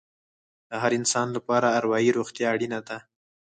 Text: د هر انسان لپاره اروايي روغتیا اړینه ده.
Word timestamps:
د 0.69 0.71
هر 0.83 0.91
انسان 0.99 1.27
لپاره 1.37 1.67
اروايي 1.77 2.09
روغتیا 2.17 2.47
اړینه 2.55 2.79
ده. 2.87 2.97